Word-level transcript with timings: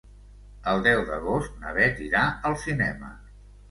El 0.71 0.81
deu 0.87 1.03
d'agost 1.11 1.61
na 1.61 1.77
Beth 1.79 2.03
irà 2.09 2.27
al 2.53 2.61
cinema. 2.67 3.17